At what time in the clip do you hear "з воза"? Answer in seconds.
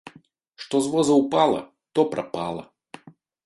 0.85-1.19